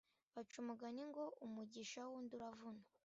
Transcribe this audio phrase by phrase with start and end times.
[0.33, 2.81] Baca umugani ngo umugisha wundi uravuna